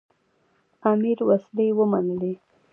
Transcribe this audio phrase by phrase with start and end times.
[0.91, 2.33] امیر وسلې ومنلې.